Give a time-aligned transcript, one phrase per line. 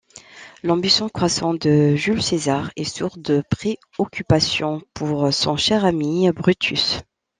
[0.63, 7.01] L'ambition croissante de Jules César est source de préoccupation pour son cher ami Brutus.